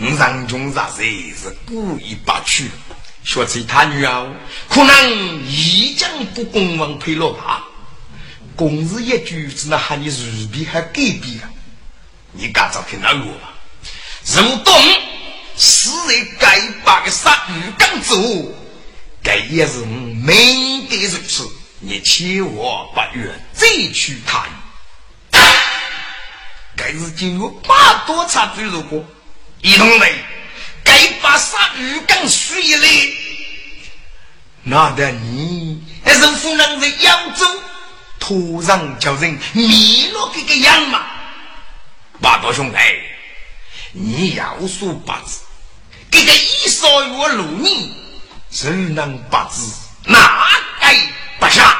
[0.00, 2.70] 我上中啥子是故意把去，
[3.24, 4.32] 说起他女儿，
[4.68, 7.64] 可能已经不公王配了吧？
[8.54, 11.50] 公事一句，只能喊你如笔还改笔了。
[12.32, 13.54] 你赶早听那我吧。
[14.26, 14.74] 如东
[15.56, 18.16] 是人该把个杀鱼刚走，
[19.22, 21.48] 该也是明的如此。
[21.80, 24.46] 你千万不愿再去他。
[26.76, 29.04] 该是经过八多场追逐过，
[29.60, 30.08] 一同们，
[30.84, 32.88] 该把杀鱼缸水一来，
[34.62, 37.46] 那得你还是湖南在扬州，
[38.20, 41.00] 突然叫人迷了这个样嘛？
[42.20, 42.78] 八多兄弟，
[43.92, 45.40] 你要说八字，
[46.10, 47.90] 这个一说月六年，
[48.50, 49.72] 谁能八字？
[50.06, 50.48] 哪
[50.80, 50.96] 该
[51.38, 51.78] 不下？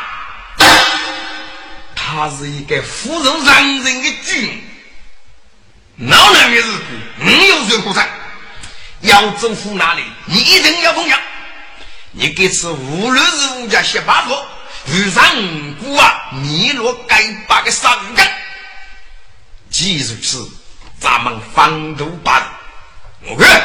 [1.95, 4.65] 他是一个富人让人的君。
[5.97, 6.79] 老难的日子，
[7.19, 8.09] 你有谁不在？
[9.05, 10.03] 要走府哪里？
[10.27, 11.19] 你一定要奉养。
[12.13, 14.47] 你给此无论是物家写八座，
[14.87, 15.23] 遇上
[15.83, 18.27] 五啊，你若该把个三干。
[19.71, 20.49] 既如此，
[20.99, 22.43] 咱们方都办。
[23.23, 23.63] 我看，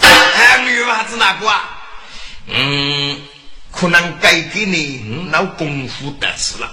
[0.00, 1.78] 哎，女娃子哪个啊？
[2.48, 3.20] 嗯，
[3.70, 6.70] 可能该给你五老功夫得吃了。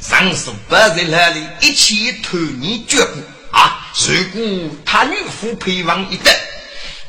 [0.00, 3.22] 上次不在那里一起偷你脚步。
[3.52, 3.84] 啊！
[4.06, 6.32] 如果他女夫陪王一等，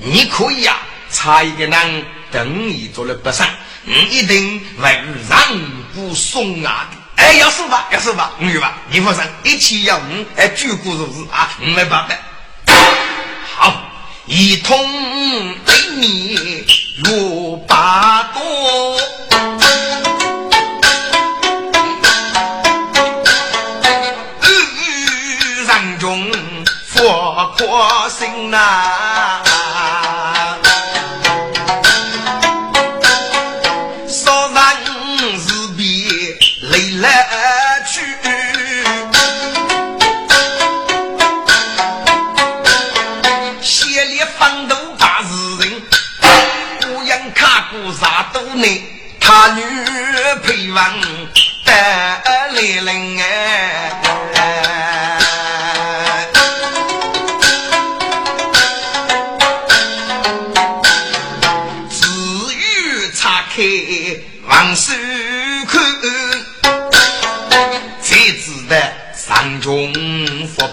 [0.04, 0.78] 你可以啊，
[1.12, 3.47] 差一个人等你做了不上，
[3.84, 4.99] 你一定为
[5.30, 5.39] 让
[5.93, 6.89] 步送啊！
[7.18, 12.16] 哎，要收吧，要收吧，女吧，你放心，一起要你哎，举国如是啊，没办法。
[13.56, 13.84] 好，
[14.26, 14.76] 一通
[15.66, 16.66] 对你
[17.06, 18.41] 如八多。
[27.04, 29.41] 我可心呐，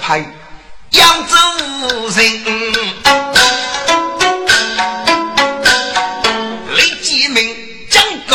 [0.09, 0.24] 派
[0.92, 1.36] 扬州
[2.16, 2.42] 人，
[6.74, 7.54] 李继明
[7.90, 8.34] 将个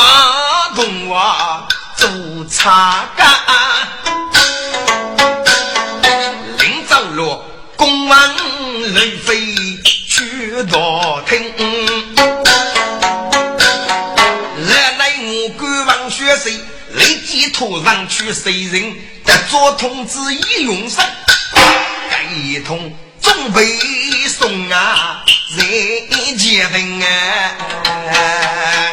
[0.76, 1.68] 同我
[1.98, 2.08] 做
[2.48, 3.28] 茶干，
[6.60, 7.42] 临走路
[7.76, 8.36] 公安
[8.94, 11.52] 雷飞去道听。
[16.96, 18.94] 立即拖上去，谁人
[19.26, 21.04] 得做通知一用上，
[22.32, 23.78] 一通总被
[24.28, 25.24] 送啊，
[25.58, 28.93] 人结婚啊！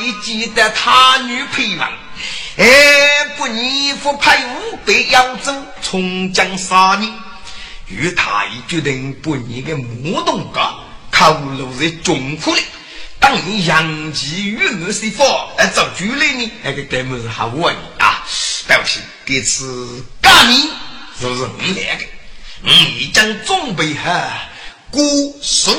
[0.00, 1.92] 已记得他女配王，
[2.56, 2.66] 哎，
[3.36, 7.12] 不你父派五百扬州从江杀你，
[7.88, 10.74] 与他已决定不你的木东家
[11.10, 12.62] 考入在中府里，
[13.18, 15.24] 当你杨继与我是否
[15.56, 16.50] 哎，找主来呢？
[16.62, 18.22] 那个根本是好问啊！
[18.66, 20.70] 对不起，这次干你
[21.20, 22.04] 就是你来的，
[22.62, 24.10] 你已经准备好
[24.90, 25.76] 孤孙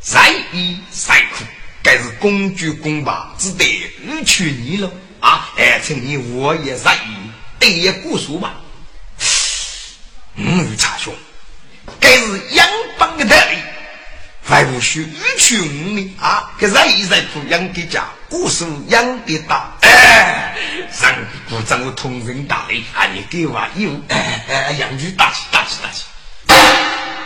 [0.00, 1.44] 在衣再苦。
[1.82, 3.64] 该是公主公爸只得
[4.08, 5.50] 二娶你了啊！
[5.56, 8.54] 哎，请你我也愿意对也过数吧。
[10.36, 11.12] 嗯，查兄，
[12.00, 12.66] 该是养
[12.98, 13.58] 帮的道理，
[14.44, 16.50] 还不许二娶你啊！
[16.56, 20.54] 给愿意在不养的家过数养的大，哎，
[21.00, 21.12] 让
[21.48, 23.06] 鼓掌我同人大礼啊！
[23.12, 26.04] 你给我有哎哎，养女大气大气大气，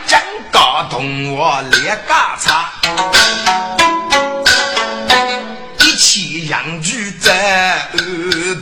[0.07, 3.76] 将高同我列家茶。
[6.47, 7.89] 起养居在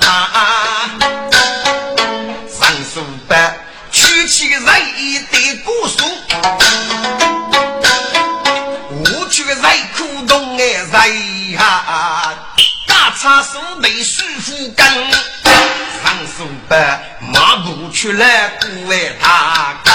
[0.01, 0.09] 旁，
[2.49, 3.55] 上书班
[3.93, 6.03] 取起人的古书，
[8.89, 9.59] 我去人
[9.99, 12.33] 苦动哎人呀，
[12.89, 14.89] 大茶书被师傅干，
[16.03, 18.25] 上书班马步去了
[18.63, 19.95] 古外大干。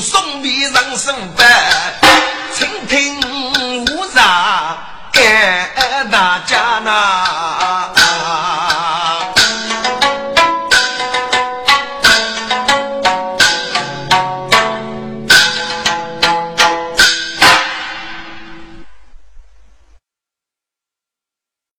[0.00, 1.14] 送别人生